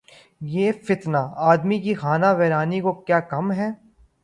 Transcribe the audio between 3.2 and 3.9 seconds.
کم ہے؟